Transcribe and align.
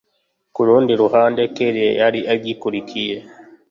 kurundi 0.55 0.91
ruhande 1.01 1.41
kellia 1.55 1.91
yari 2.01 2.19
agikurikiye 2.33 3.15